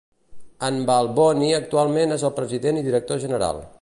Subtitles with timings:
[0.67, 3.63] En Balboni actualment és el President i Director General.